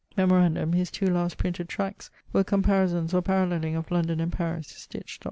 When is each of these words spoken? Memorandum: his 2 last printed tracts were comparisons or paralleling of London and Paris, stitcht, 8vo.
Memorandum: 0.17 0.73
his 0.73 0.89
2 0.89 1.05
last 1.05 1.37
printed 1.37 1.69
tracts 1.69 2.09
were 2.33 2.43
comparisons 2.43 3.13
or 3.13 3.21
paralleling 3.21 3.75
of 3.75 3.91
London 3.91 4.19
and 4.19 4.31
Paris, 4.33 4.65
stitcht, 4.69 5.19
8vo. 5.19 5.19